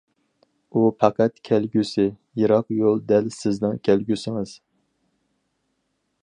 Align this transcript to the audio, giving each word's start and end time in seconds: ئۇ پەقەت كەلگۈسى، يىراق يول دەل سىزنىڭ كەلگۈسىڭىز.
ئۇ 0.77 0.85
پەقەت 1.01 1.35
كەلگۈسى، 1.49 2.05
يىراق 2.43 2.73
يول 2.79 3.05
دەل 3.13 3.29
سىزنىڭ 3.37 3.77
كەلگۈسىڭىز. 3.89 4.57